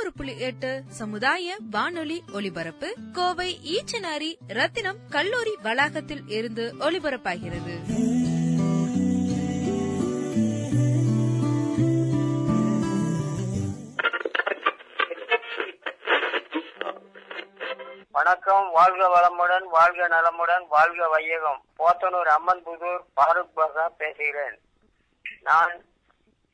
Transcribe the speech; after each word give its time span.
தொண்ணூறு 0.00 0.18
புள்ளி 0.18 0.40
எட்டு 0.40 0.82
சமுதாய 0.88 1.56
வானொலி 1.70 2.22
ஒலிபரப்பு 2.32 2.94
கோவை 3.12 3.58
ஈச்சனாரி 3.64 4.36
ரத்தினம் 4.48 4.96
கல்லூரி 5.10 5.56
வளாகத்தில் 5.62 6.22
இருந்து 6.26 6.74
ஒலிபரப்பாகிறது. 6.78 7.74
வணக்கம். 18.10 18.70
வாழ்க 18.72 19.08
வளமுடன் 19.08 19.64
வாழ்க 19.64 20.08
நலமுடன் 20.08 20.66
வாழ்க 20.68 21.08
வையகம். 21.08 21.64
போத்தனூர் 21.78 22.28
அம்மன் 22.28 22.62
புதூர் 22.66 23.04
பாரூக் 23.16 23.50
பகா 23.56 23.88
பேசுகிறேன். 23.98 24.60
நான் 25.42 25.84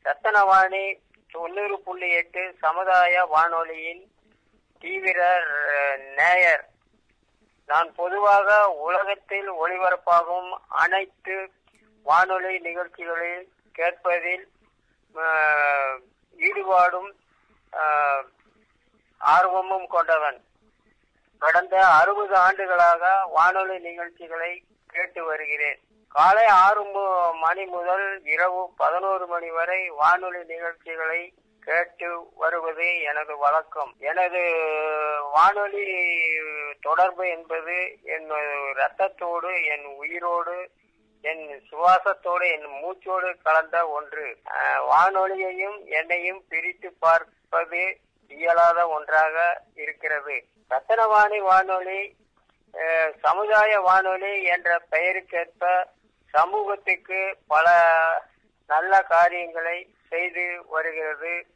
ரத்தனவாணி 0.04 1.04
தொண்ணூறு 1.32 1.80
புள்ளி 1.80 2.08
எட்டு 2.10 2.42
சமுதாய 2.60 3.24
வானொலியின் 3.24 4.02
தீவிர 4.80 5.20
நேயர். 6.16 6.64
நான் 7.66 7.94
பொதுவாக 7.94 8.68
உலகத்தில் 8.70 9.48
ஒளிபரப்பாகும் 9.52 10.50
அனைத்து 10.68 11.36
வானொலி 12.02 12.58
நிகழ்ச்சிகளில் 12.58 13.46
கேட்பதில் 13.72 14.44
ஈடுபாடும் 16.48 17.10
ஆர்வமும் 19.18 19.86
கொண்டவன். 19.86 20.38
கடந்த 21.38 21.74
அறுபது 21.86 22.34
ஆண்டுகளாக 22.36 23.24
வானொலி 23.36 23.78
நிகழ்ச்சிகளை 23.78 24.52
கேட்டு 24.86 25.24
வருகிறேன். 25.24 25.80
காலை 26.08 26.44
ஆறு 26.44 26.84
மணி 27.34 27.64
முதல் 27.64 28.20
இரவு 28.24 28.72
பதினோரு 28.76 29.26
மணி 29.26 29.50
வரை 29.50 29.90
வானொலி 29.90 30.44
நிகழ்ச்சிகளை 30.44 31.34
கேட்டு 31.60 32.28
வருவது 32.34 33.02
எனது 33.02 33.36
வழக்கம். 33.36 33.94
எனது 33.98 34.42
வானொலி 35.32 35.84
தொடர்பு 36.80 37.28
என்பது 37.28 37.98
என் 38.02 38.30
ரத்தத்தோடு 38.80 39.64
என் 39.64 39.84
உயிரோடு 39.84 40.70
என் 41.20 41.62
சுவாசத்தோடு 41.70 42.46
என் 42.50 42.66
மூச்சோடு 42.82 43.34
கலந்த 43.42 43.88
ஒன்று. 43.88 44.38
வானொலியையும் 44.90 45.84
என்னையும் 45.84 46.44
பிரித்து 46.48 46.92
பார்ப்பது 46.98 47.98
இயலாத 48.28 48.88
ஒன்றாக 48.88 49.62
இருக்கிறது. 49.74 50.44
ரத்தனவாணி 50.70 51.38
வானொலி 51.38 52.16
சமுதாய 53.22 53.80
வானொலி 53.80 54.42
என்ற 54.42 54.82
பெயருக்கேற்ப 54.90 55.84
சமூகத்துக்கு 56.30 57.38
பல 57.46 57.68
நல்ல 58.66 59.02
காரியங்களை 59.02 59.94
செய்து 60.08 60.64
வருகிறது. 60.66 61.46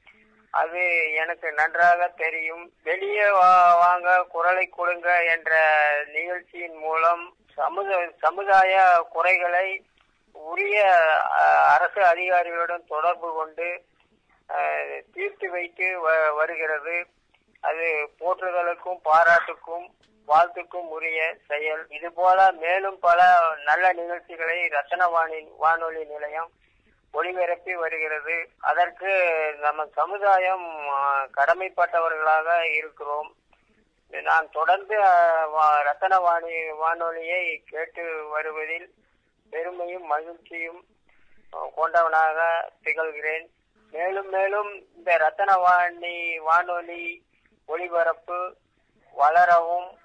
அது 0.51 1.13
எனக்கு 1.13 1.53
நன்றாக 1.53 2.09
தெரியும். 2.09 2.73
வெளியே 2.83 3.23
வா- 3.23 3.77
வாங்க 3.79 4.23
குரலை 4.23 4.67
கொடுங்க 4.67 5.25
என்ற 5.25 5.81
நிகழ்ச்சியின் 6.13 6.77
மூலம் 6.77 7.37
சமுத 7.55 8.11
சமுதாய 8.21 9.07
குறைகளை 9.11 9.85
உரிய 10.33 10.95
அரசு 11.69 12.05
அதிகாரிகளுடன் 12.05 12.87
தொடர்பு 12.87 13.33
கொண்டு 13.35 13.85
தீர்த்து 15.13 15.51
வைத்து 15.51 16.11
வ- 16.11 16.35
வருகிறது. 16.35 17.07
அது 17.61 18.11
போற்றுதலுக்கும் 18.21 19.01
பாராட்டுக்கும் 19.03 19.95
வாழ்த்துக்கும் 20.31 20.89
உரிய 20.89 21.37
செயல். 21.49 21.87
இது 21.89 22.13
போல 22.13 22.53
மேலும் 22.53 22.99
பல 22.99 23.41
நல்ல 23.65 23.93
நிகழ்ச்சிகளை 23.93 24.69
ரத்தனவாணி 24.69 25.49
வானொலி 25.57 26.05
நிலையம் 26.05 26.51
ஒளிபரப்பி 27.15 27.73
வருகிறது. 27.73 28.49
அதற்கு 28.61 29.11
நம்ம 29.61 29.87
சமுதாயம் 29.95 30.85
கடமைப்பட்டவர்களாக 31.37 32.63
இருக்கிறோம். 32.63 33.35
நான் 34.09 34.51
தொடர்ந்து 34.51 35.01
வா- 35.01 35.83
ரத்தனவாணி 35.83 36.77
வானொலியை 36.77 37.63
கேட்டு 37.67 38.29
வருவதில் 38.29 38.95
பெருமையும் 39.51 40.05
மகிழ்ச்சியும் 40.05 40.85
கொண்டவனாக 41.77 42.69
திகழ்கிறேன். 42.85 43.47
மேலும் 43.91 44.29
மேலும் 44.29 44.87
இந்த 44.97 45.17
ரத்தனவாணி 45.17 46.37
வானொலி 46.37 47.23
ஒளிபரப்பு 47.67 48.57
வளரவும் 49.13 49.99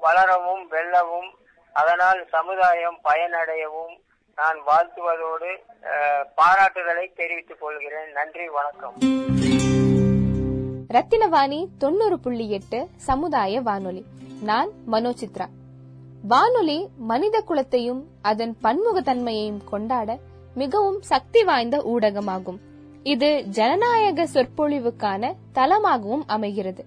வளரவும் 0.00 0.64
வெல்லவும் 0.70 1.30
அதனால் 1.72 2.26
சமுதாயம் 2.28 2.98
பயனடையவும் 3.04 3.94
நான் 4.36 4.58
வாழ்த்துவதோடு 4.66 5.50
பாராட்டுதலை 6.36 7.12
தெரிவித்துக் 7.16 7.60
கொள்கிறேன். 7.60 8.12
நன்றி 8.12 8.48
வணக்கம். 8.48 8.94
ரத்தினவாணி 10.88 11.66
தொண்ணூறு 11.78 12.18
புள்ளி 12.18 12.50
எட்டு 12.50 12.88
சமுதாய 12.96 13.60
வானொலி. 13.60 14.04
நான் 14.42 14.70
மனோசித்ரா. 14.92 15.46
வானொலி 16.28 16.88
மனித 16.98 17.44
குலத்தையும் 17.48 18.02
அதன் 18.22 18.56
பன்முகத்தன்மையையும் 18.62 19.64
கொண்டாட 19.64 20.18
மிகவும் 20.54 21.02
சக்தி 21.02 21.44
வாய்ந்த 21.44 21.76
ஊடகமாகும். 21.78 22.58
இது 23.02 23.42
ஜனநாயக 23.42 24.26
சொற்பொழிவுக்கான 24.34 25.32
தளமாகவும் 25.54 26.24
அமைகிறது. 26.26 26.84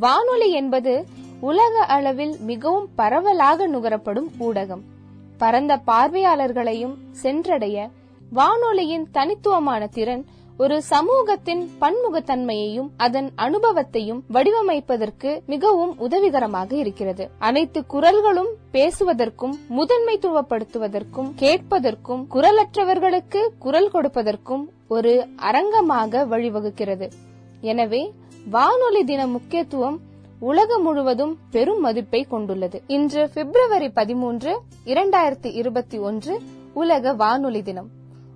வானொலி 0.00 0.50
என்பது 0.50 0.92
உலக 1.40 1.84
அளவில் 1.96 2.38
மிகவும் 2.40 2.88
பரவலாக 2.96 3.66
நுகரப்படும் 3.68 4.30
ஊடகம். 4.38 4.82
பரந்த 5.38 5.80
பார்வையாளர்களையும் 5.86 6.96
சென்றடைய 7.10 7.90
வானொலியின் 8.32 9.06
தனித்துவமான 9.10 9.86
திறன் 9.86 10.24
ஒரு 10.56 10.82
சமூகத்தின் 10.82 11.62
பன்முகத்தன்மையையும் 11.80 12.88
அதன் 12.96 13.32
அனுபவத்தையும் 13.36 14.24
வடிவமைப்பதற்கு 14.32 15.30
மிகவும் 15.46 15.94
உதவிகரமாக 15.98 16.76
இருக்கிறது. 16.76 17.30
அனைத்து 17.38 17.84
குரல்களும் 17.92 18.52
பேசுவதற்கும் 18.72 19.54
முதன்மைத்துவப்படுத்துவதற்கும் 19.78 21.30
கேட்பதற்கும் 21.38 22.24
குரலற்றவர்களுக்கு 22.34 23.42
குரல் 23.58 23.90
கொடுப்பதற்கும் 23.90 24.64
ஒரு 24.88 25.14
அரங்கமாக 25.36 26.26
வழிவகுக்கிறது. 26.26 27.08
எனவே 27.60 28.02
வானொலி 28.50 29.04
தின 29.04 29.26
முக்கியத்துவம் 29.26 29.98
உலகம் 30.38 30.82
முழுவதும் 30.82 31.38
பெரும் 31.50 31.80
மதிப்பை 31.80 32.22
கொண்டுள்ளது. 32.22 32.82
இன்று 32.86 33.30
பிப்ரவரி 33.34 33.88
பதிமூன்று 33.88 34.60
இரண்டாயிரத்தி 34.86 35.52
இருபத்தி 35.52 35.98
ஒன்று 35.98 36.40
உலக 36.74 37.12
வானொலி 37.12 37.62
தினம். 37.62 37.88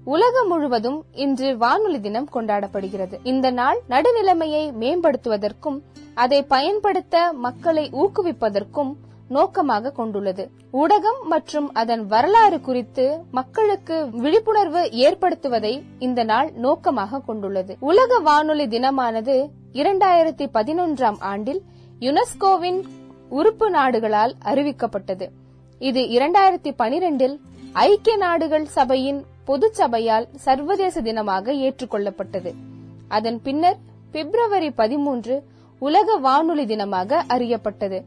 உலகம் 0.05 0.49
முழுவதும் 0.49 1.05
இன்று 1.13 1.57
வானொலி 1.57 2.01
தினம் 2.01 2.29
கொண்டாடப்படுகிறது. 2.33 3.19
இந்த 3.23 3.51
நாள் 3.51 3.81
நடுநிலைமையை 3.89 4.73
மேம்படுத்துவதற்கும் 4.81 5.81
அதை 6.15 6.43
பயன்படுத்த 6.43 7.33
மக்களை 7.33 7.91
ஊக்குவிப்பதற்கும் 7.93 8.95
நோக்கமாக 9.29 9.91
கொண்டுள்ளது. 9.91 10.51
ஊடகம் 10.73 11.23
மற்றும் 11.25 11.73
அதன் 11.73 12.07
வரலாறு 12.07 12.61
குறித்து 12.61 13.19
மக்களுக்கு 13.31 14.11
விழிப்புணர்வு 14.11 14.85
ஏற்படுத்துவதை 14.85 15.83
இந்த 15.99 16.25
நாள் 16.25 16.53
நோக்கமாக 16.53 17.21
கொண்டுள்ளது. 17.21 17.77
உலக 17.81 18.19
வானொலி 18.19 18.67
தினமானது 18.67 19.49
இரண்டாயிரத்தி 19.73 20.47
பதினொன்றாம் 20.55 21.17
ஆண்டில் 21.19 21.63
யுனெஸ்கோவின் 22.01 22.85
உறுப்பு 23.29 23.71
நாடுகளால் 23.71 24.35
அறிவிக்கப்பட்டது. 24.45 25.29
இது 25.79 26.01
இரண்டாயிரத்தி 26.01 26.73
பனிரெண்டில் 26.79 27.39
ஐக்கிய 27.73 28.17
நாடுகள் 28.17 28.67
சபையின் 28.67 29.25
பொது 29.45 29.75
சபையால் 29.75 30.29
சர்வதேச 30.35 31.01
தினமாக 31.01 31.53
ஏற்றுக்கொள்ளப்பட்டது. 31.53 32.55
அதன் 33.09 33.43
பின்னர் 33.43 33.77
பிப்ரவரி 34.13 34.71
பதிமூன்று 34.71 35.43
உலக 35.79 36.17
வானொலி 36.17 36.65
தினமாக 36.65 37.23
அறியப்பட்டது. 37.29 38.03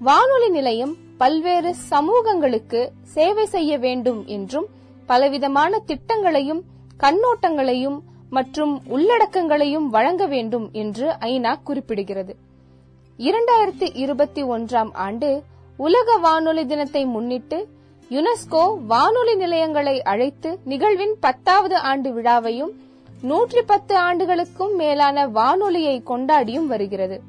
வானொலி 0.00 0.48
நிலையம் 0.48 0.96
பல்வேறு 1.18 1.74
சமூகங்களுக்கு 1.74 2.92
சேவை 3.02 3.46
செய்ய 3.46 3.78
வேண்டும் 3.78 4.26
என்றும் 4.26 4.66
பலவிதமான 5.06 5.82
திட்டங்களையும் 5.86 6.62
கண்ணோட்டங்களையும் 6.98 8.00
மற்றும் 8.30 8.82
உள்ளடக்கங்களையும் 8.88 9.86
வழங்க 9.86 10.26
வேண்டும் 10.26 10.68
என்று 10.72 11.06
ஐநா 11.08 11.52
குறிப்பிடுகிறது. 11.66 12.34
இரண்டாயிரத்தி 13.18 13.88
இருபத்தி 13.92 14.42
ஒன்றாம் 14.44 14.92
ஆண்டு 14.92 15.42
உலக 15.76 16.16
வானொலி 16.16 16.66
தினத்தை 16.66 17.04
முன்னிட்டு 17.04 17.68
யுனெஸ்கோ 18.10 18.62
வானொலி 18.86 19.34
நிலையங்களை 19.34 20.02
அழைத்து 20.02 20.58
நிகழ்வின் 20.64 21.16
பத்தாவது 21.20 21.76
ஆண்டு 21.76 22.10
விழாவையும் 22.10 22.72
நூற்றி 23.22 23.62
பத்து 23.62 23.96
ஆண்டுகளுக்கும் 23.96 24.74
மேலான 24.76 25.26
வானொலியை 25.26 26.02
கொண்டாடியும் 26.06 26.66
வருகிறது. 26.66 27.20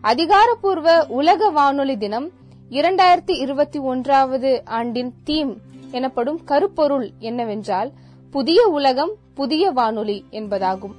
அதிகாரப்பூர்வ 0.00 1.06
உலக 1.08 1.50
வானொலி 1.50 1.96
தினம் 1.96 2.28
இரண்டாயிரத்தி 2.70 3.34
இருபத்தி 3.36 3.78
ஒன்றாவது 3.78 4.62
ஆண்டின் 4.64 5.12
தீம் 5.24 5.56
எனப்படும் 5.90 6.40
கருப்பொருள் 6.44 7.10
என்னவென்றால் 7.18 7.90
புதிய 8.30 8.66
உலகம் 8.66 9.12
புதிய 9.40 9.70
வானொலி 9.70 10.24
என்பதாகும். 10.30 10.92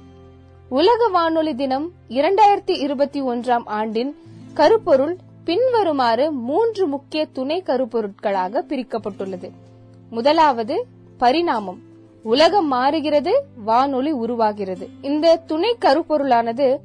உலக 0.68 1.08
வானொலி 1.08 1.54
தினம் 1.54 1.92
இரண்டாயிரத்தி 2.08 2.70
இருபத்தி 2.70 3.22
ஒன்றாம் 3.22 3.62
ஆண்டின் 3.64 4.16
கருப்பொருள் 4.54 5.16
பின்வருமாறு 5.44 6.30
மூன்று 6.30 6.86
முக்கிய 6.86 7.26
துணை 7.26 7.62
கருப்பொருட்களாக 7.62 8.62
பிரிக்கப்பட்டுள்ளது. 8.68 9.50
முதலாவது 10.10 10.86
பரிணாமம். 11.18 11.78
உலகம் 12.22 12.66
மாறுகிறது 12.66 13.44
வானொலி 13.64 14.10
உருவாகிறது. 14.10 14.88
இந்த 15.02 15.36
துணை 15.36 15.76
கருப்பொருளானது 15.80 16.78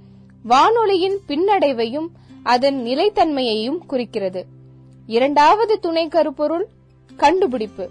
வானொலியின் 0.44 1.20
பின்னடைவையும் 1.28 2.08
அதன் 2.44 2.84
நிலைத்தன்மையையும் 2.86 3.78
குறிக்கிறது. 3.78 4.46
இரண்டாவது 5.08 5.80
துணை 5.80 6.08
கருப்பொருள் 6.08 6.68
கண்டுபிடிப்பு. 7.16 7.90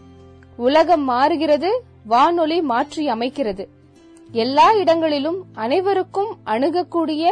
உலகம் 0.57 1.05
மாறுகிறது 1.05 1.83
வானொலி 2.07 2.61
மாற்றி 2.63 3.09
அமைக்கிறது. 3.09 3.65
எல்லா 4.33 4.73
இடங்களிலும் 4.73 5.45
அனைவருக்கும் 5.55 6.37
அணுகக்கூடிய 6.45 7.25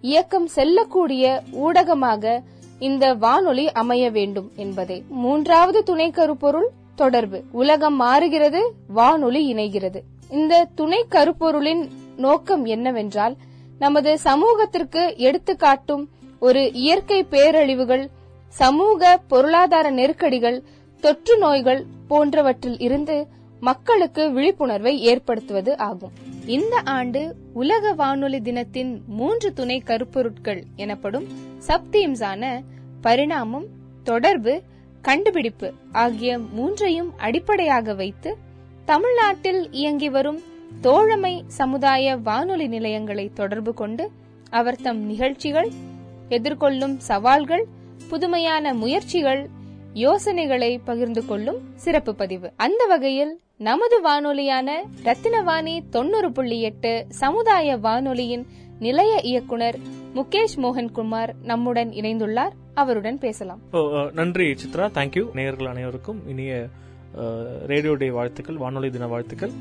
இயக்கம் 0.00 0.46
செல்லக்கூடிய 0.46 1.42
ஊடகமாக 1.52 2.42
இந்த 2.78 3.14
வானொலி 3.14 3.72
அமைய 3.72 4.10
வேண்டும் 4.10 4.52
என்பதே. 4.56 5.02
மூன்றாவது 5.08 5.82
துணை 5.82 6.10
கருப்பொருள் 6.10 6.68
தொடர்பு. 6.94 7.42
உலகம் 7.52 7.94
மாறுகிறது 7.94 8.72
வானொலி 8.88 9.54
இணைகிறது. 9.54 10.00
இந்த 10.30 10.68
துணை 10.74 11.04
கருப்பொருளின் 11.10 11.88
நோக்கம் 12.16 12.64
என்னவென்றால் 12.64 13.36
நமது 13.78 14.18
சமூகத்திற்கு 14.18 15.14
எடுத்துக்காட்டும் 15.16 16.08
ஒரு 16.40 16.72
இயற்கை 16.72 17.26
பேரழிவுகள் 17.30 18.04
சமூக 18.48 19.18
பொருளாதார 19.28 19.90
நெருக்கடிகள் 19.90 20.62
தொற்று 21.00 21.38
நோய்கள் 21.38 21.84
போன்றவற்றில் 22.08 22.78
இருந்து 22.78 23.16
மக்களுக்கு 23.60 24.32
விழிப்புணர்வை 24.32 25.00
ஏற்படுத்துவது 25.02 25.78
ஆகும். 25.78 26.12
இந்த 26.46 26.80
ஆண்டு 26.84 27.34
உலக 27.52 27.92
வானொலி 27.92 28.40
தினத்தின் 28.40 29.02
மூன்று 29.06 29.52
துணை 29.52 29.82
கருப்பொருட்கள் 29.86 30.62
எனப்படும் 30.76 31.26
சப்தீம்ஸான 31.66 32.64
பரிணாமம் 33.00 33.66
தொடர்பு 34.04 34.62
கண்டுபிடிப்பு 35.02 35.72
ஆகிய 35.92 36.38
மூன்றையும் 36.38 37.18
அடிப்படையாக 37.18 37.94
வைத்து 37.94 38.36
தமிழ்நாட்டில் 38.84 39.72
இயங்கி 39.72 40.08
வரும் 40.08 40.40
தோழமை 40.80 41.44
சமுதாய 41.46 42.16
வானொலி 42.16 42.66
நிலையங்களை 42.66 43.30
தொடர்பு 43.34 43.74
கொண்டு 43.74 44.10
அவர் 44.50 44.76
தம் 44.76 44.98
நிகழ்ச்சிகள் 44.98 45.70
எதிர்கொள்ளும் 46.28 46.96
சவால்கள் 46.96 47.66
புதுமையான 48.08 48.74
முயற்சிகள் 48.74 49.48
யோசனைகளை 49.92 50.78
பகிர்ந்து 50.78 51.26
கொள்ளும் 51.26 51.60
சிறப்பு 51.76 52.14
பதிவு. 52.14 52.52
அந்த 52.56 52.86
வகையில் 52.86 53.40
நமது 53.62 54.00
வானொலியான 54.02 54.70
ரத்தினவாணி 55.02 55.88
தொண்ணூறு 55.88 56.32
புள்ளி 56.32 56.60
எட்டு 56.60 57.06
சமுதாய 57.08 57.76
வானொலியின் 57.76 58.46
நிலைய 58.78 59.20
இயக்குனர் 59.22 59.78
முகேஷ் 60.14 60.56
மோகன்குமார் 60.56 61.28
நம்முடன் 61.42 61.90
இணைந்துள்ளார். 61.90 62.50
அவருடன் 62.74 63.18
பேசலாம். 63.18 63.60
நன்றி 64.12 64.44
சித்ரா. 64.44 64.90
தேங்க்யூ 64.94 65.34
நேயர்கள் 65.34 65.66
அனைவருக்கும் 65.66 66.28
இனிய 66.28 66.66
ரேடியோ 67.72 67.92
டே 68.02 68.08
வாழ்த்துக்கள் 68.16 68.58
வானொலி 68.62 68.88
தின 68.96 69.08
வாழ்த்துக்கள். 69.12 69.52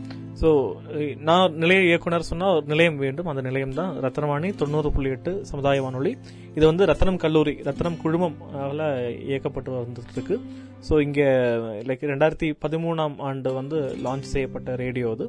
ஸோ 0.41 0.49
நான் 1.29 1.55
நிலைய 1.61 1.81
இயக்குனர் 1.89 2.27
சொன்னால் 2.29 2.55
ஒரு 2.57 2.65
நிலையம் 2.73 2.99
வேண்டும். 3.03 3.29
அந்த 3.31 3.41
நிலையம் 3.47 3.77
தான் 3.79 3.93
ரத்னவாணி 4.05 4.49
தொண்ணூறு 4.61 4.89
புள்ளி 4.95 5.09
எட்டு 5.15 5.31
சமுதாய 5.51 5.81
வானொலி. 5.85 6.11
இது 6.57 6.65
வந்து 6.71 6.85
ரத்னம் 6.91 7.21
கல்லூரி 7.25 7.53
ரத்னம் 7.69 7.99
குழுமம் 8.03 8.37
இயக்கப்பட்டு 9.31 9.71
வந்துருக்கு 9.77 10.37
ஸோ 10.87 10.95
இங்கே 11.05 11.27
லைக் 11.87 12.09
ரெண்டாயிரத்தி 12.13 12.49
பதிமூணாம் 12.65 13.15
ஆண்டு 13.29 13.49
வந்து 13.59 13.79
லான்ச் 14.05 14.33
செய்யப்பட்ட 14.33 14.75
ரேடியோ 14.83 15.09
அது. 15.15 15.27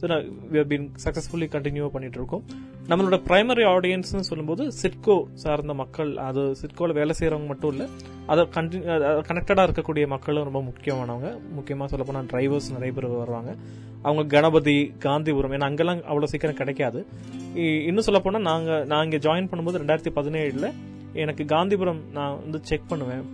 So 0.00 0.06
we 0.54 0.62
been 0.72 0.86
successfully 1.04 1.48
continue 1.54 1.86
பண்ணிட்டு 1.94 2.18
இருக்கோம் 2.20 2.44
நம்மளோட 2.90 3.16
பிரைமரி 3.28 3.64
ஆடியன்ஸ்னு 3.72 4.28
சொல்லும்போது 4.28 4.62
சிட்கோ 4.80 5.16
சார்ந்த 5.42 5.74
மக்கள் 5.80 6.10
அது 6.28 6.42
சிட்கோவில் 6.60 6.96
வேலை 7.00 7.14
செய்கிறவங்க 7.18 7.48
மட்டும் 7.52 7.72
இல்லை 7.72 7.86
அதை 8.32 8.42
கனெக்டடா 9.28 9.62
இருக்கக்கூடிய 9.68 10.04
மக்களும் 10.14 10.46
ரொம்ப 10.48 10.60
முக்கியமானவங்க. 10.68 11.28
முக்கியமாக 11.58 11.88
சொல்ல 11.92 12.04
போனா 12.08 12.22
டிரைவர்ஸ் 12.32 12.68
நிறைய 12.76 12.92
பேர் 12.96 13.06
வருவாங்க. 13.22 13.52
அவங்க 14.06 14.22
கணபதி 14.34 14.76
காந்திபுரம் 15.04 15.54
ஏன்னா 15.56 15.68
அங்கெல்லாம் 15.70 16.00
அவ்வளோ 16.10 16.28
சீக்கிரம் 16.32 16.60
கிடைக்காது. 16.60 17.00
இன்னும் 17.88 18.06
சொல்ல 18.08 18.20
போனால் 18.26 18.46
நாங்கள் 18.50 18.86
நான் 18.92 19.04
இங்கே 19.06 19.20
ஜாயின் 19.26 19.50
பண்ணும்போது 19.50 19.80
ரெண்டாயிரத்தி 19.82 20.12
பதினேழில் 20.18 20.68
எனக்கு 21.24 21.44
காந்திபுரம் 21.54 22.00
நான் 22.18 22.38
வந்து 22.44 22.60
செக் 22.70 22.90
பண்ணுவேன். 22.92 23.24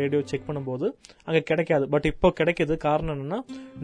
ரேடியோ 0.00 0.20
செக் 0.30 0.46
பண்ணும்போது 0.48 0.86
அங்க 1.28 1.40
கிடைக்காது. 1.50 1.84
பட் 1.94 2.08
இப்போ 2.12 2.30
கிடைக்குது. 2.40 2.76
காரணம் 2.86 3.14
என்னன்னா 3.16 3.40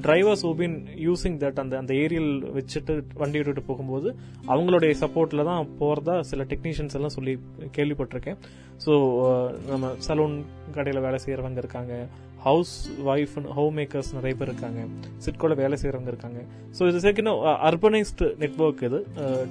டிரைவர்ஸ் 0.06 0.44
ஓபின் 0.50 0.76
யூசிங் 1.06 1.38
தட் 1.44 1.60
அந்த 1.64 1.76
அந்த 1.82 1.94
ஏரியல் 2.04 2.32
வச்சுட்டு 2.58 2.96
வண்டி 3.22 3.38
விட்டுட்டு 3.38 3.64
போகும்போது 3.70 4.08
அவங்களுடைய 4.52 4.94
சப்போர்ட்ல 5.02 5.44
தான் 5.50 5.70
போறதா 5.80 6.16
சில 6.32 6.46
டெக்னீஷியன்ஸ் 6.52 6.98
எல்லாம் 7.00 7.16
சொல்லி 7.18 7.34
கேள்விப்பட்டிருக்கேன். 7.78 8.40
ஸோ 8.84 8.92
uh, 9.28 9.48
நம்ம 9.70 9.88
சலூன் 10.06 10.36
கடையில் 10.76 11.04
வேலை 11.04 11.18
செய்யறவங்க 11.24 11.58
இருக்காங்க. 11.62 11.94
ஹவுஸ் 12.46 12.72
ஒய்ஃப் 13.10 13.34
ஹோம் 13.56 13.76
மேக்கர்ஸ் 13.78 14.08
நிறைய 14.16 14.34
பேர் 14.38 14.50
இருக்காங்க. 14.50 14.80
சிட்கோல 15.24 15.56
வேலை 15.60 15.76
செய்யறவங்க 15.82 16.10
இருக்காங்க. 16.12 16.40
ஸோ 16.76 16.80
uh, 16.82 16.88
இது 16.90 17.02
சேர்க்கணும் 17.04 17.40
அர்பனைஸ்டு 17.68 18.28
நெட்வொர்க் 18.42 18.82
இது. 18.88 19.00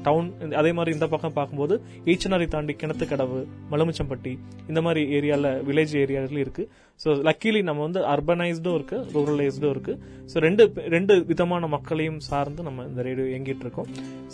டவுன் 0.08 0.28
அதே 0.62 0.72
மாதிரி 0.80 0.96
இந்த 0.98 1.08
பக்கம் 1.14 1.38
பார்க்கும்போது 1.38 1.78
ஈச்சனாரி 2.14 2.48
தாண்டி 2.56 2.76
கிணத்துக்கடவு 2.82 3.40
மலுமிச்சம்பட்டி 3.74 4.34
இந்த 4.72 4.82
மாதிரி 4.88 5.04
ஏரியால 5.20 5.54
வில்லேஜ் 5.70 5.96
இருக்குது 6.40 6.68
ஸோ 7.04 7.10
லக்கிலி 7.22 7.62
நம்ம 7.64 7.82
வந்து 7.82 8.00
அர்பனைஸ்டும் 8.06 8.74
இருக்கு 8.74 8.98
ரூரலைஸ்டும் 9.14 9.70
இருக்கு. 9.70 9.94
ஸோ 10.32 10.38
ரெண்டு 10.40 10.64
ரெண்டு 10.88 11.26
விதமான 11.26 11.68
மக்களையும் 11.68 12.20
சார்ந்து 12.20 12.64
நம்ம 12.64 12.84
இந்த 12.84 13.02
ரேடியோ 13.02 13.26
இயங்கிட்டு 13.28 13.60
இருக்கோம். 13.60 13.88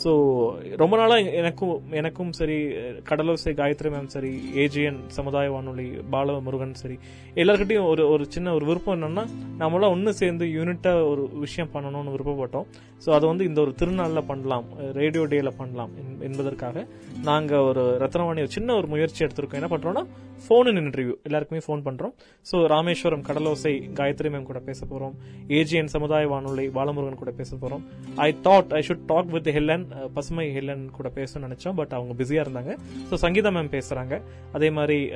ஸோ 0.03 0.11
ரொம்ப 0.75 0.97
நாளாக 0.97 1.31
எனக்கும் 1.33 1.83
எனக்கும் 1.91 2.31
சரி 2.31 2.57
கடலோசை 3.09 3.53
காயத்ரி 3.53 3.89
மேம் 3.89 4.05
சரி 4.07 4.31
ஏஜிஎன் 4.55 4.99
சமுதாய 5.07 5.51
வானொலி 5.51 5.87
பால 6.09 6.39
முருகன் 6.39 6.73
சரி 6.73 6.97
எல்லாருக்கிட்டையும் 7.35 7.87
ஒரு 7.87 8.09
ஒரு 8.09 8.25
சின்ன 8.29 8.53
ஒரு 8.53 8.65
விருப்பம் 8.65 8.95
என்னன்னா 8.97 9.23
நம்மளாம் 9.59 9.89
ஒன்று 9.89 10.13
சேர்ந்து 10.13 10.45
யூனிட்டாக 10.57 11.07
ஒரு 11.09 11.23
விஷயம் 11.39 11.73
பண்ணணும்னு 11.73 12.13
விருப்பப்பட்டோம். 12.15 12.67
ஸோ 13.05 13.09
அதை 13.11 13.25
வந்து 13.27 13.45
இந்த 13.45 13.61
ஒரு 13.61 13.73
திருநாளில் 13.81 14.27
பண்ணலாம் 14.27 14.67
ரேடியோ 14.93 15.25
டேல 15.25 15.49
பண்ணலாம் 15.57 15.91
என்- 16.01 16.21
என்பதற்காக 16.21 16.85
நாங்கள் 17.23 17.65
ஒரு 17.69 17.83
ரத்னவாணி 17.99 18.43
ஒரு 18.45 18.55
சின்ன 18.57 18.75
ஒரு 18.75 18.87
முயற்சி 18.87 19.25
எடுத்திருக்கோம். 19.25 19.59
என்ன 19.61 19.69
பண்ணுறோம்னா 19.69 20.05
ஃபோன் 20.45 20.67
இன் 20.67 20.81
இன்டர்வியூ 20.83 21.15
எல்லாருக்குமே 21.23 21.61
ஃபோன் 21.67 21.85
பண்ணுறோம் 21.85 22.13
so 22.45 22.56
so 22.57 22.67
Rameswaram 22.67 23.21
Kadalosai 23.21 23.73
Gayatri 23.93 24.29
ma'am 24.29 24.43
கூட 24.43 24.59
பேச 24.59 24.85
போகிறோம் 24.85 25.15
ஏஜிஎன் 25.47 25.85
சமுதாய 25.85 26.27
வானொலி 26.27 26.67
பாலமுருகன் 26.67 27.15
கூட 27.15 27.31
பேச 27.31 27.55
போகிறோம் 27.55 27.85
I 28.15 28.35
thought 28.43 28.73
I 28.73 28.85
should 28.87 29.05
talk 29.05 29.25
with 29.25 29.49
Helen 29.49 29.87
பசுமை 30.13 30.51
ஹெல்லன் 30.51 30.89
கூட 30.91 31.11
பேசணும்னு 31.15 31.49
நினச்சோம் 31.49 31.73
பட் 31.73 31.91
அவங்க 31.91 32.13
பிஸியாக 32.13 32.49
இருந்தாங்க. 32.49 32.77
ஸோ 33.11 33.15
சங்கீதா 33.21 33.51
மேம் 33.51 33.71
பேசுகிறாங்க 33.71 34.21
அதே 34.53 34.69
மாதிரி 34.69 35.09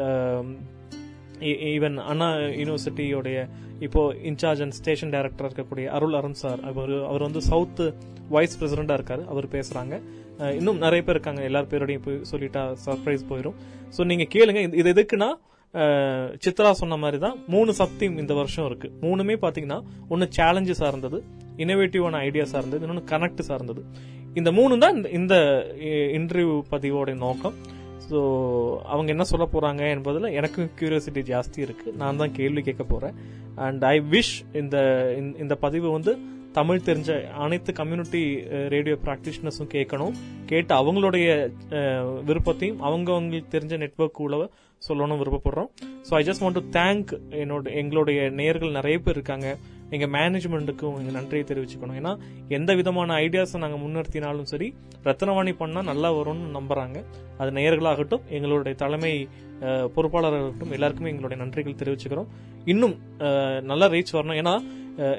ஈவன் 1.40 1.96
அண்ணா 1.96 2.34
யூனிவர்சிட்டியோடைய 2.34 3.50
இப்போ 3.80 4.14
இன்சார்ஜ் 4.14 4.62
அண்ட் 4.62 4.72
ஸ்டேஷன் 4.72 5.10
டைரக்டர் 5.10 5.52
இருக்கக்கூடிய 5.52 5.86
அருள் 5.86 6.14
அருண் 6.14 6.34
சார் 6.34 6.60
அவர் 6.64 7.04
அவர் 7.04 7.22
வந்து 7.22 7.42
சவுத் 7.42 7.94
வைஸ் 8.30 8.64
பிரசிடண்டா 8.64 8.98
இருக்காரு. 8.98 9.26
அவர் 9.26 9.48
பேசுறாங்க. 9.48 10.02
இன்னும் 10.38 10.78
நிறைய 10.78 11.02
பேர் 11.02 11.10
இருக்காங்க. 11.10 11.42
எல்லார் 11.42 11.68
பேரோடையும் 11.68 12.02
போய் 12.02 12.22
சொல்லிட்டா 12.32 12.76
சர்ப்ரைஸ் 12.86 13.26
போயிடும் 13.30 13.54
ஸோ 13.98 14.06
நீங்க 14.06 14.24
கேளுங்க. 14.24 14.60
இது- 14.60 14.92
எதுக்குன்னா 14.94 15.34
சித்ரா 15.74 16.72
சொன்ன 16.72 16.98
மாதிரி 16.98 17.22
தான் 17.22 17.44
மூணு 17.48 17.74
சக்தியும் 17.74 18.18
இந்த 18.18 18.34
வருஷம் 18.34 18.66
இருக்கு. 18.66 18.92
மூணுமே 19.02 19.38
பாத்தீங்கன்னா 19.42 19.82
ஒன்னு 20.10 20.30
சேலஞ்சு 20.38 20.72
சார்ந்தது 20.72 21.24
இனோவேட்டிவான 21.58 22.12
ஐடியா 22.12 22.44
சார்ந்தது 22.44 22.88
இன்னொன்னு 22.88 23.06
கனெக்ட் 23.06 23.40
சார்ந்தது. 23.40 23.84
இந்த 24.34 24.52
மூணு 24.52 24.78
தான் 24.78 24.96
இந்த- 24.96 25.10
இந்த 25.10 25.36
இன்டர்வியூ 25.80 26.62
பதிவோட 26.72 27.16
நோக்கம். 27.16 27.54
ஸோ 28.10 28.78
அவங்க 28.78 29.12
என்ன 29.12 29.24
சொல்ல 29.24 29.50
போறாங்க 29.54 29.90
என்பதில் 29.90 30.24
எனக்கும் 30.24 30.70
கியூரியாசிட்டி 30.80 31.20
ஜாஸ்தி 31.34 31.60
இருக்கு. 31.60 31.92
நான் 31.92 32.18
தான் 32.18 32.32
கேள்வி 32.32 32.62
கேட்க 32.62 32.84
போறேன். 32.84 33.14
அண்ட் 33.56 33.84
ஐ 33.84 34.02
விஷ் 34.12 34.56
இந்த 34.56 35.14
இந்த- 35.18 35.38
இந்த 35.38 35.56
பதிவு 35.56 35.92
வந்து 35.92 36.18
தமிழ் 36.52 36.82
தெரிஞ்ச 36.86 37.32
அனைத்து 37.32 37.74
கம்யூனிட்டி 37.74 38.42
ரேடியோ 38.44 38.98
ப்ராக்டிஷனர்ஸும் 39.06 39.74
கேட்கணும். 39.74 40.12
கேட்டு 40.46 40.76
அவங்களுடைய 40.76 41.52
விருப்பத்தையும் 42.24 42.82
அவங்கவுங்களுக்கு 42.82 43.44
தெரிஞ்ச 43.52 43.78
நெட்வொர்க் 43.78 44.22
உள்ள 44.22 44.50
சொல்லணும்னு 44.82 45.22
விருப்பப்படுறோம். 45.22 45.70
So 46.02 46.14
I 46.14 46.24
just 46.24 46.44
want 46.44 46.60
to 46.60 46.66
thank 46.74 47.12
என்னோட 47.42 47.74
எங்களுடைய 47.76 48.30
நேயர்கள் 48.32 48.72
நிறைய 48.72 48.98
பேர் 49.00 49.16
இருக்காங்க. 49.16 49.48
எங்கள் 49.90 50.12
மேனேஜ்மெண்ட்டுக்கும் 50.12 50.98
எங்கள் 51.00 51.16
நன்றியை 51.16 51.46
தெரிவிச்சுக்கணும். 51.46 51.98
ஏன்னா 52.00 52.12
எந்த 52.50 52.76
விதமான 52.76 53.14
ஐடியாஸை 53.20 53.58
நாங்கள் 53.58 53.82
முன்னிறுத்தினாலும் 53.82 54.50
சரி 54.52 54.68
ரத்னவாணி 55.04 55.54
பண்ணால் 55.58 55.84
நல்லா 55.84 56.10
வரும்னு 56.12 56.52
நம்புகிறாங்க 56.56 56.98
அது 57.38 57.52
நேயர்களாகட்டும் 57.52 58.26
எங்களுடைய 58.30 58.76
தலைமை 58.76 59.14
அஹ், 59.62 59.88
பொறுப்பாளராகட்டும் 59.96 60.72
எல்லாருக்குமே 60.72 61.10
எங்களுடைய 61.10 61.40
நன்றிகள் 61.44 61.80
தெரிவிச்சுக்கிறோம். 61.82 62.30
இன்னும் 62.66 62.96
நல்லா 63.64 63.88
ரீச் 63.88 64.14
வரணும். 64.14 64.40
ஏன்னா 64.40 64.54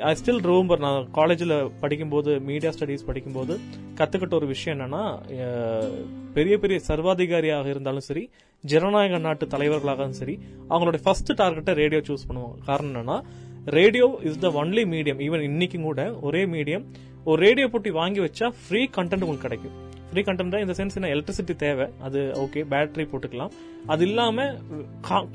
ஐ 0.09 0.11
ஸ்டில் 0.19 0.43
ரூம்பர் 0.49 0.83
நான் 0.85 1.07
காலேஜில் 1.19 1.55
படிக்கும்போது 1.83 2.31
மீடியா 2.49 2.71
ஸ்டடீஸ் 2.75 3.07
படிக்கும்போது 3.09 3.55
கற்றுக்கிட்ட 3.99 4.35
ஒரு 4.41 4.47
விஷயம் 4.53 4.75
என்னன்னா 4.77 5.03
uh, 5.47 5.87
பெரிய 6.37 6.55
பெரிய 6.63 6.79
சர்வாதிகாரியாக 6.89 7.73
இருந்தாலும் 7.73 8.07
சரி 8.09 8.23
ஜனநாயக 8.65 9.19
நாட்டு 9.27 9.47
தலைவர்களாகவும் 9.55 10.19
சரி 10.21 10.35
அவங்களுடைய 10.71 11.03
ஃபர்ஸ்ட் 11.07 11.33
டார்கெட்டை 11.41 11.75
ரேடியோ 11.83 12.03
சூஸ் 12.09 12.29
பண்ணுவாங்க. 12.29 12.59
காரணம் 12.69 12.93
என்னன்னா 12.93 13.19
radio 13.79 14.07
is 14.29 14.43
the 14.45 14.51
only 14.63 14.85
medium 14.95 15.23
even 15.27 15.47
இன்னைக்கும் 15.51 15.89
கூட 15.89 16.05
ஒரே 16.29 16.43
மீடியம் 16.55 16.85
ஒரு 17.31 17.39
ரேடியோ 17.47 17.67
போட்டி 17.73 17.93
வாங்கி 18.01 18.23
வச்சா 18.27 18.49
ஃப்ரீ 18.63 18.83
கண்டென்ட் 18.99 19.25
உங்களுக்கு 19.27 19.49
கிடைக்கும். 19.49 19.77
ஃப்ரீ 20.13 20.23
கண்டென்ட் 20.29 20.55
இந்த 20.63 20.75
சென்ஸ் 20.79 20.97
என்ன 20.99 21.11
எலக்ட்ரிசிட்டி 21.15 21.55
தேவை. 21.63 21.87
அது 22.07 22.21
ஓகே 22.45 22.61
பேட்டரி 22.73 23.05
போட்டுக்கலாம். 23.13 23.53
அது 23.93 24.03
இல்லாம 24.09 24.45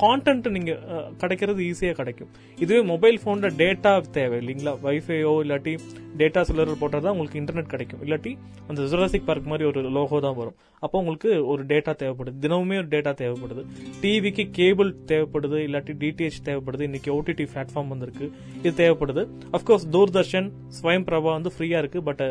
கான்டென்ட் 0.03 0.47
நீங்க 0.57 0.73
கிடைக்கிறது 1.21 1.61
ஈஸியா 1.69 1.93
கிடைக்கும். 1.99 2.31
இதுவே 2.63 2.81
மொபைல் 2.91 3.17
போன்ல 3.25 3.49
டேட்டா 3.61 3.93
தேவை 4.17 4.37
இல்லைங்களா? 4.43 4.73
வைஃபையோ 4.85 5.33
இல்லாட்டி 5.45 5.73
டேட்டா 6.21 6.41
சிலர் 6.49 6.71
போட்டா 6.81 7.11
உங்களுக்கு 7.13 7.39
இன்டர்நெட் 7.41 7.71
கிடைக்கும். 7.73 8.01
இல்லாட்டி 8.05 8.31
அந்த 8.69 8.81
ஜுராசிக் 8.91 9.27
பார்க் 9.29 9.49
மாதிரி 9.51 9.65
ஒரு 9.71 9.81
லோகோ 9.97 10.19
தான் 10.25 10.37
வரும். 10.39 10.55
அப்போ 10.85 10.95
உங்களுக்கு 11.01 11.29
ஒரு 11.51 11.61
டேட்டா 11.71 11.93
தேவைப்படுது. 12.01 12.35
தினமுமே 12.45 12.77
ஒரு 12.83 12.89
டேட்டா 12.95 13.11
தேவைப்படுது. 13.21 13.63
டிவிக்கு 14.01 14.45
கேபிள் 14.59 14.89
தேவைப்படுது. 15.11 15.59
இல்லாட்டி 15.67 15.93
டிடிஹெச் 16.03 16.39
தேவைப்படுது. 16.49 16.83
இன்னைக்கு 16.89 17.11
ஓடிடி 17.17 17.45
பிளாட்ஃபார்ம் 17.53 17.91
வந்திருக்கு. 17.93 18.25
இது 18.63 18.73
தேவைப்படுது. 18.81 19.23
அஃப்கோர்ஸ் 19.59 19.87
தூர்தர்ஷன் 19.95 20.49
ஸ்வயம் 20.79 21.07
பிரபா 21.09 21.31
வந்து 21.37 21.53
ஃப்ரீயாக 21.55 21.83
இருக்குது 21.83 22.05
பட் 22.09 22.25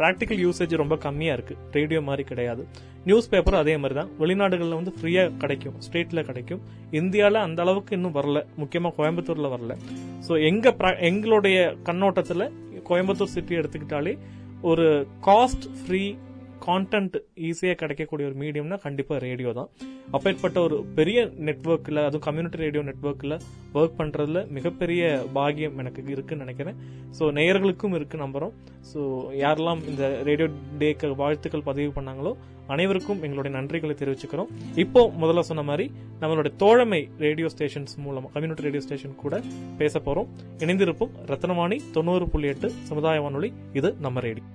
ப்ராக்டிக்கல் 0.00 0.40
யூசேஜ் 0.46 0.74
ரொம்ப 0.82 0.96
கம்மியாக 1.06 1.36
இருக்குது 1.38 1.60
ரேடியோ 1.78 2.00
மாதிரி 2.08 2.24
கிடையாது. 2.30 2.64
நியூஸ் 3.08 3.28
பேப்பர் 3.32 3.56
அதே 3.62 3.74
மாதிரி 3.82 3.94
தான். 3.98 4.10
வெளிநாடுகளில் 4.22 4.78
வந்து 4.78 4.92
ஃப்ரீயாக 4.98 5.34
கிடைக்கும். 5.42 5.76
ஸ்டேட்டில் 5.86 6.26
கிடைக்கும். 6.28 6.62
இந்தியாவில் 7.00 7.44
அந்த 7.46 7.60
அளவுக்கு 7.64 7.92
இன்னும் 7.98 8.16
வரல. 8.18 8.40
முக்கியமாக 8.62 8.94
கோயம்புத்தூரில் 8.98 9.52
வரல. 9.54 9.74
ஸோ 10.26 10.32
எங்கள் 10.48 10.96
எங்களுடைய 11.10 11.58
கண்ணோட்டத்தில் 11.88 12.44
கோயம்புத்தூர் 12.90 13.34
சிட்டி 13.34 13.54
எடுத்துக்கிட்டாலே 13.56 14.14
ஒரு 14.62 14.86
காஸ்ட் 15.26 15.66
ஃப்ரீ 15.78 16.02
கான்டென்ட் 16.68 17.16
ஈஸியாக 17.48 17.78
கிடைக்கக்கூடிய 17.82 18.24
ஒரு 18.30 18.36
மீடியம்னா 18.42 18.78
கண்டிப்பாக 18.86 19.20
ரேடியோ 19.26 19.52
தான். 19.60 19.70
அப்பேற்பட்ட 20.16 20.58
ஒரு 20.66 20.76
பெரிய 20.98 21.18
நெட்ஒர்க்கில் 21.46 22.00
அதுவும் 22.06 22.24
கம்யூனிட்டி 22.26 22.58
ரேடியோ 22.64 22.82
நெட்ஒர்க்கில் 22.90 23.34
ஒர்க் 23.78 23.96
பண்ணுறதுல 24.00 24.40
மிகப்பெரிய 24.56 25.02
பாகியம் 25.38 25.78
எனக்கு 25.82 26.02
இருக்குன்னு 26.14 26.44
நினைக்கிறேன். 26.44 26.76
ஸோ 27.18 27.24
நேயர்களுக்கும் 27.38 27.96
இருக்கு 27.98 28.18
நம்புகிறோம் 28.24 28.54
ஸோ 28.90 29.00
யாரெல்லாம் 29.44 29.82
இந்த 29.92 30.04
ரேடியோ 30.28 30.48
டேக்கு 30.82 31.10
வாழ்த்துக்கள் 31.22 31.66
பதிவு 31.70 31.90
பண்ணாங்களோ 31.98 32.32
அனைவருக்கும் 32.74 33.20
எங்களுடைய 33.26 33.52
நன்றிகளை 33.58 33.94
தெரிவிச்சுக்கிறோம். 34.00 34.50
இப்போ 34.84 35.02
முதல்ல 35.22 35.44
சொன்ன 35.50 35.62
மாதிரி 35.70 35.86
நம்மளுடைய 36.22 36.52
தோழமை 36.62 37.00
ரேடியோ 37.26 37.50
ஸ்டேஷன்ஸ் 37.54 37.94
மூலமா 38.06 38.30
கம்யூனிட்டி 38.34 38.66
ரேடியோ 38.66 38.84
ஸ்டேஷன் 38.86 39.18
கூட 39.24 39.34
பேச 39.82 40.00
போறோம். 40.06 40.30
இணைந்திருப்போம் 40.64 41.14
ரத்னவாணி 41.32 41.78
தொண்ணூறு 41.96 42.26
புள்ளி 42.34 42.50
எட்டு 42.54 42.70
சமுதாய 42.92 43.20
வானொலி. 43.26 43.50
இது 43.80 43.90
நம்ம 44.06 44.20
ரேடியோ 44.28 44.46